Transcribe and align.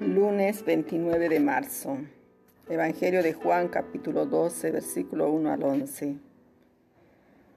Lunes 0.00 0.64
29 0.64 1.28
de 1.28 1.40
marzo. 1.40 1.98
Evangelio 2.68 3.20
de 3.20 3.32
Juan 3.32 3.66
capítulo 3.66 4.26
12, 4.26 4.70
versículo 4.70 5.28
1 5.32 5.50
al 5.50 5.64
11. 5.64 6.18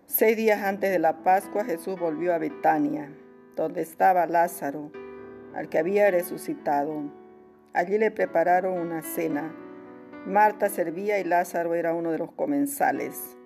Seis 0.08 0.38
días 0.38 0.64
antes 0.64 0.90
de 0.90 0.98
la 0.98 1.22
Pascua 1.22 1.64
Jesús 1.64 2.00
volvió 2.00 2.34
a 2.34 2.40
Betania, 2.40 3.12
donde 3.56 3.84
estaba 3.84 4.26
Lázaro, 4.26 4.92
al 5.54 5.70
que 5.70 5.78
había 5.78 6.10
resucitado. 6.10 7.12
Allí 7.74 8.00
le 8.00 8.10
prepararon 8.10 8.80
una 8.80 9.04
cena. 9.04 9.54
Marta 10.26 10.68
servía 10.68 11.20
y 11.20 11.24
Lázaro 11.24 11.76
era 11.76 11.94
uno 11.94 12.12
de 12.12 12.18
los 12.18 12.32
comensales. 12.32 13.38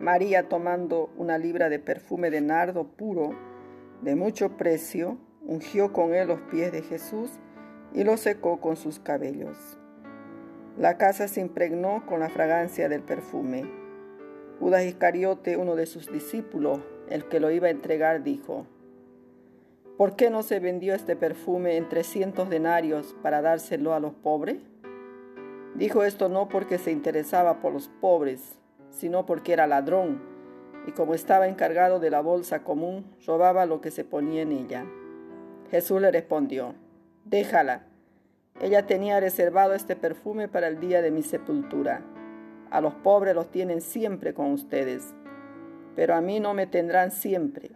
María, 0.00 0.48
tomando 0.48 1.12
una 1.16 1.38
libra 1.38 1.68
de 1.68 1.78
perfume 1.78 2.28
de 2.30 2.40
nardo 2.40 2.88
puro, 2.88 3.38
de 4.00 4.16
mucho 4.16 4.56
precio, 4.56 5.16
ungió 5.46 5.92
con 5.92 6.12
él 6.12 6.26
los 6.26 6.40
pies 6.40 6.72
de 6.72 6.82
Jesús 6.82 7.38
y 7.94 8.04
lo 8.04 8.16
secó 8.16 8.60
con 8.60 8.76
sus 8.76 8.98
cabellos. 8.98 9.78
La 10.78 10.96
casa 10.96 11.28
se 11.28 11.40
impregnó 11.40 12.06
con 12.06 12.20
la 12.20 12.30
fragancia 12.30 12.88
del 12.88 13.02
perfume. 13.02 13.64
Judas 14.58 14.84
Iscariote, 14.84 15.56
uno 15.56 15.76
de 15.76 15.86
sus 15.86 16.10
discípulos, 16.10 16.80
el 17.08 17.28
que 17.28 17.40
lo 17.40 17.50
iba 17.50 17.66
a 17.66 17.70
entregar, 17.70 18.22
dijo, 18.22 18.66
¿Por 19.98 20.16
qué 20.16 20.30
no 20.30 20.42
se 20.42 20.58
vendió 20.60 20.94
este 20.94 21.14
perfume 21.14 21.76
en 21.76 21.88
trescientos 21.88 22.48
denarios 22.48 23.14
para 23.22 23.42
dárselo 23.42 23.92
a 23.92 24.00
los 24.00 24.14
pobres? 24.14 24.56
Dijo 25.74 26.04
esto 26.04 26.28
no 26.28 26.48
porque 26.48 26.78
se 26.78 26.90
interesaba 26.90 27.60
por 27.60 27.72
los 27.72 27.88
pobres, 28.00 28.56
sino 28.90 29.26
porque 29.26 29.52
era 29.52 29.66
ladrón, 29.66 30.22
y 30.86 30.92
como 30.92 31.14
estaba 31.14 31.48
encargado 31.48 32.00
de 32.00 32.10
la 32.10 32.20
bolsa 32.20 32.62
común, 32.64 33.04
robaba 33.26 33.66
lo 33.66 33.80
que 33.80 33.90
se 33.90 34.04
ponía 34.04 34.42
en 34.42 34.52
ella. 34.52 34.86
Jesús 35.70 36.00
le 36.00 36.10
respondió, 36.10 36.74
Déjala. 37.24 37.84
Ella 38.60 38.86
tenía 38.86 39.20
reservado 39.20 39.74
este 39.74 39.96
perfume 39.96 40.48
para 40.48 40.68
el 40.68 40.80
día 40.80 41.02
de 41.02 41.10
mi 41.10 41.22
sepultura. 41.22 42.02
A 42.70 42.80
los 42.80 42.94
pobres 42.94 43.34
los 43.34 43.50
tienen 43.50 43.80
siempre 43.80 44.34
con 44.34 44.52
ustedes, 44.52 45.14
pero 45.94 46.14
a 46.14 46.20
mí 46.20 46.40
no 46.40 46.52
me 46.52 46.66
tendrán 46.66 47.10
siempre. 47.10 47.70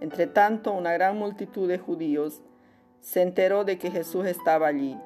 Entre 0.00 0.26
tanto, 0.26 0.72
una 0.72 0.92
gran 0.92 1.16
multitud 1.16 1.68
de 1.68 1.78
judíos 1.78 2.42
se 3.00 3.22
enteró 3.22 3.64
de 3.64 3.78
que 3.78 3.90
Jesús 3.90 4.26
estaba 4.26 4.66
allí, 4.66 4.98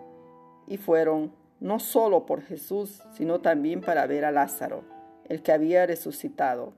y 0.66 0.77
fueron 0.77 1.32
no 1.60 1.78
solo 1.78 2.27
por 2.27 2.42
Jesús, 2.42 3.03
sino 3.12 3.41
también 3.41 3.80
para 3.80 4.06
ver 4.06 4.25
a 4.25 4.30
Lázaro, 4.30 4.84
el 5.28 5.42
que 5.42 5.53
había 5.53 5.84
resucitado. 5.86 6.72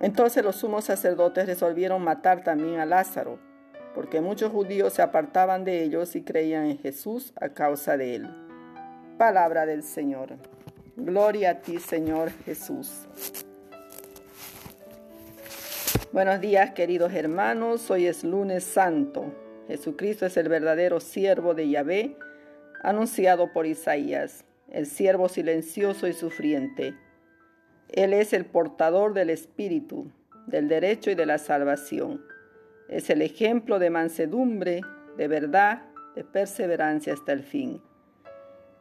Entonces 0.00 0.44
los 0.44 0.56
sumos 0.56 0.84
sacerdotes 0.84 1.46
resolvieron 1.46 2.02
matar 2.02 2.42
también 2.42 2.80
a 2.80 2.86
Lázaro, 2.86 3.38
porque 3.96 4.20
muchos 4.20 4.52
judíos 4.52 4.92
se 4.92 5.00
apartaban 5.00 5.64
de 5.64 5.82
ellos 5.82 6.16
y 6.16 6.22
creían 6.22 6.66
en 6.66 6.78
Jesús 6.78 7.32
a 7.40 7.48
causa 7.48 7.96
de 7.96 8.16
él. 8.16 8.28
Palabra 9.16 9.64
del 9.64 9.82
Señor. 9.82 10.34
Gloria 10.96 11.52
a 11.52 11.54
ti, 11.62 11.78
Señor 11.78 12.30
Jesús. 12.44 13.06
Buenos 16.12 16.42
días, 16.42 16.72
queridos 16.72 17.14
hermanos. 17.14 17.90
Hoy 17.90 18.06
es 18.06 18.22
lunes 18.22 18.64
santo. 18.64 19.32
Jesucristo 19.66 20.26
es 20.26 20.36
el 20.36 20.50
verdadero 20.50 21.00
siervo 21.00 21.54
de 21.54 21.70
Yahvé, 21.70 22.18
anunciado 22.82 23.50
por 23.54 23.64
Isaías, 23.64 24.44
el 24.68 24.84
siervo 24.84 25.30
silencioso 25.30 26.06
y 26.06 26.12
sufriente. 26.12 26.94
Él 27.88 28.12
es 28.12 28.34
el 28.34 28.44
portador 28.44 29.14
del 29.14 29.30
Espíritu, 29.30 30.12
del 30.46 30.68
derecho 30.68 31.10
y 31.10 31.14
de 31.14 31.24
la 31.24 31.38
salvación. 31.38 32.35
Es 32.88 33.10
el 33.10 33.22
ejemplo 33.22 33.78
de 33.78 33.90
mansedumbre, 33.90 34.80
de 35.16 35.28
verdad, 35.28 35.82
de 36.14 36.24
perseverancia 36.24 37.12
hasta 37.12 37.32
el 37.32 37.42
fin. 37.42 37.82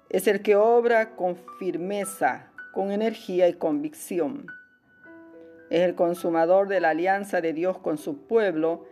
Es 0.09 0.27
el 0.27 0.41
que 0.41 0.55
obra 0.55 1.15
con 1.15 1.35
firmeza, 1.59 2.51
con 2.73 2.91
energía 2.91 3.47
y 3.47 3.53
convicción. 3.53 4.45
Es 5.69 5.81
el 5.81 5.95
consumador 5.95 6.67
de 6.67 6.79
la 6.79 6.89
alianza 6.89 7.41
de 7.41 7.53
Dios 7.53 7.79
con 7.79 7.97
su 7.97 8.27
pueblo 8.27 8.85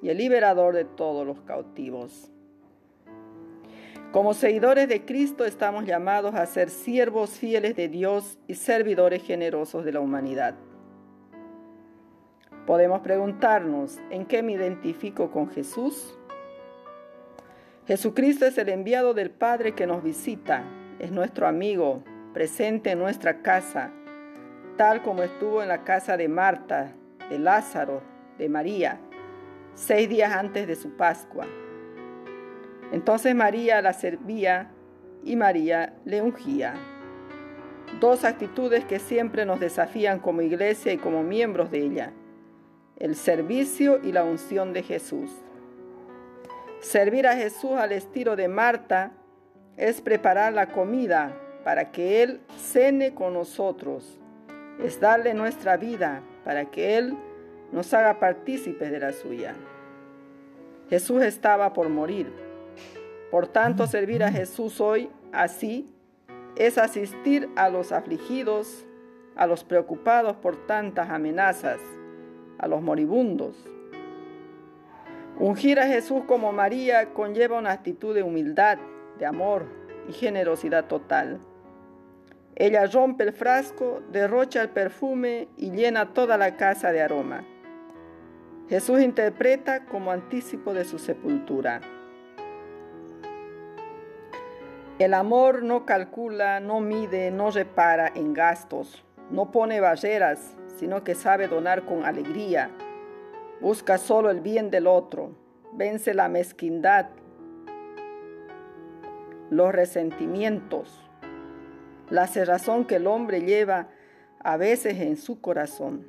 y 0.00 0.08
el 0.08 0.18
liberador 0.18 0.74
de 0.74 0.84
todos 0.84 1.26
los 1.26 1.40
cautivos. 1.42 2.30
Como 4.12 4.32
seguidores 4.32 4.88
de 4.88 5.04
Cristo 5.04 5.44
estamos 5.44 5.84
llamados 5.84 6.34
a 6.34 6.46
ser 6.46 6.70
siervos 6.70 7.30
fieles 7.30 7.74
de 7.76 7.88
Dios 7.88 8.38
y 8.46 8.54
servidores 8.54 9.22
generosos 9.22 9.84
de 9.84 9.92
la 9.92 10.00
humanidad. 10.00 10.54
Podemos 12.66 13.00
preguntarnos, 13.00 13.98
¿en 14.08 14.24
qué 14.24 14.42
me 14.42 14.52
identifico 14.52 15.30
con 15.30 15.50
Jesús? 15.50 16.18
Jesucristo 17.86 18.46
es 18.46 18.56
el 18.56 18.70
enviado 18.70 19.12
del 19.12 19.30
Padre 19.30 19.74
que 19.74 19.86
nos 19.86 20.02
visita, 20.02 20.64
es 20.98 21.12
nuestro 21.12 21.46
amigo, 21.46 22.02
presente 22.32 22.92
en 22.92 23.00
nuestra 23.00 23.42
casa, 23.42 23.90
tal 24.78 25.02
como 25.02 25.22
estuvo 25.22 25.62
en 25.62 25.68
la 25.68 25.84
casa 25.84 26.16
de 26.16 26.26
Marta, 26.28 26.92
de 27.28 27.38
Lázaro, 27.38 28.00
de 28.38 28.48
María, 28.48 28.98
seis 29.74 30.08
días 30.08 30.32
antes 30.32 30.66
de 30.66 30.76
su 30.76 30.96
Pascua. 30.96 31.44
Entonces 32.92 33.34
María 33.34 33.82
la 33.82 33.92
servía 33.92 34.70
y 35.22 35.36
María 35.36 35.96
le 36.06 36.22
ungía. 36.22 36.72
Dos 38.00 38.24
actitudes 38.24 38.86
que 38.86 38.98
siempre 38.98 39.44
nos 39.44 39.60
desafían 39.60 40.18
como 40.18 40.40
iglesia 40.40 40.94
y 40.94 40.96
como 40.96 41.22
miembros 41.22 41.70
de 41.70 41.80
ella 41.80 42.12
el 42.98 43.16
servicio 43.16 44.00
y 44.02 44.12
la 44.12 44.24
unción 44.24 44.72
de 44.72 44.82
Jesús. 44.82 45.30
Servir 46.80 47.26
a 47.26 47.36
Jesús 47.36 47.72
al 47.72 47.92
estilo 47.92 48.36
de 48.36 48.48
Marta 48.48 49.12
es 49.76 50.00
preparar 50.00 50.52
la 50.52 50.68
comida 50.68 51.34
para 51.64 51.90
que 51.90 52.22
Él 52.22 52.40
cene 52.58 53.14
con 53.14 53.32
nosotros, 53.32 54.18
es 54.82 55.00
darle 55.00 55.34
nuestra 55.34 55.76
vida 55.76 56.22
para 56.44 56.66
que 56.66 56.98
Él 56.98 57.16
nos 57.72 57.92
haga 57.94 58.20
partícipes 58.20 58.90
de 58.90 59.00
la 59.00 59.12
suya. 59.12 59.54
Jesús 60.90 61.22
estaba 61.22 61.72
por 61.72 61.88
morir. 61.88 62.30
Por 63.30 63.48
tanto, 63.48 63.86
servir 63.86 64.22
a 64.22 64.30
Jesús 64.30 64.80
hoy 64.80 65.10
así 65.32 65.92
es 66.56 66.78
asistir 66.78 67.48
a 67.56 67.68
los 67.68 67.90
afligidos, 67.90 68.84
a 69.34 69.46
los 69.46 69.64
preocupados 69.64 70.36
por 70.36 70.66
tantas 70.66 71.10
amenazas, 71.10 71.80
a 72.58 72.68
los 72.68 72.82
moribundos. 72.82 73.54
Ungir 75.38 75.80
a 75.80 75.86
Jesús 75.86 76.22
como 76.26 76.52
María 76.52 77.12
conlleva 77.12 77.58
una 77.58 77.72
actitud 77.72 78.14
de 78.14 78.22
humildad, 78.22 78.78
de 79.18 79.26
amor 79.26 79.66
y 80.08 80.12
generosidad 80.12 80.86
total. 80.86 81.40
Ella 82.56 82.86
rompe 82.86 83.24
el 83.24 83.32
frasco, 83.32 84.00
derrocha 84.12 84.62
el 84.62 84.68
perfume 84.68 85.48
y 85.56 85.70
llena 85.70 86.12
toda 86.14 86.38
la 86.38 86.56
casa 86.56 86.92
de 86.92 87.02
aroma. 87.02 87.44
Jesús 88.68 89.00
interpreta 89.00 89.86
como 89.86 90.12
anticipo 90.12 90.72
de 90.72 90.84
su 90.84 90.98
sepultura. 90.98 91.80
El 95.00 95.12
amor 95.12 95.64
no 95.64 95.84
calcula, 95.84 96.60
no 96.60 96.80
mide, 96.80 97.32
no 97.32 97.50
repara 97.50 98.12
en 98.14 98.32
gastos, 98.32 99.04
no 99.30 99.50
pone 99.50 99.80
barreras, 99.80 100.56
sino 100.76 101.04
que 101.04 101.14
sabe 101.14 101.48
donar 101.48 101.84
con 101.84 102.04
alegría. 102.04 102.70
Busca 103.60 103.98
solo 103.98 104.30
el 104.30 104.40
bien 104.40 104.70
del 104.70 104.86
otro, 104.86 105.32
vence 105.72 106.14
la 106.14 106.28
mezquindad, 106.28 107.06
los 109.50 109.72
resentimientos, 109.72 111.00
la 112.10 112.26
cerrazón 112.26 112.84
que 112.84 112.96
el 112.96 113.06
hombre 113.06 113.40
lleva 113.42 113.88
a 114.40 114.56
veces 114.56 115.00
en 115.00 115.16
su 115.16 115.40
corazón. 115.40 116.08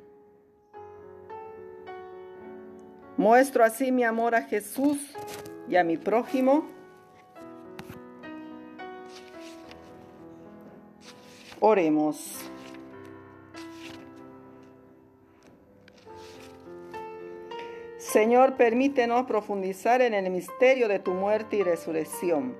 Muestro 3.16 3.64
así 3.64 3.92
mi 3.92 4.04
amor 4.04 4.34
a 4.34 4.42
Jesús 4.42 4.98
y 5.68 5.76
a 5.76 5.84
mi 5.84 5.96
prójimo. 5.96 6.66
Oremos. 11.60 12.50
Señor, 18.12 18.54
permítenos 18.54 19.26
profundizar 19.26 20.00
en 20.00 20.14
el 20.14 20.30
misterio 20.30 20.86
de 20.86 21.00
tu 21.00 21.10
muerte 21.12 21.56
y 21.56 21.64
resurrección, 21.64 22.56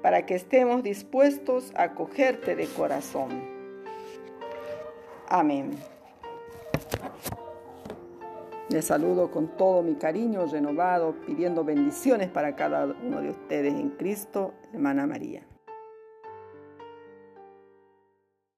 para 0.00 0.24
que 0.26 0.36
estemos 0.36 0.84
dispuestos 0.84 1.72
a 1.74 1.84
acogerte 1.84 2.54
de 2.54 2.68
corazón. 2.68 3.30
Amén. 5.28 5.72
Les 8.68 8.84
saludo 8.84 9.32
con 9.32 9.56
todo 9.56 9.82
mi 9.82 9.96
cariño 9.96 10.46
renovado, 10.46 11.16
pidiendo 11.26 11.64
bendiciones 11.64 12.30
para 12.30 12.54
cada 12.54 12.86
uno 12.86 13.20
de 13.20 13.30
ustedes 13.30 13.74
en 13.74 13.90
Cristo, 13.90 14.54
hermana 14.72 15.04
María. 15.08 15.42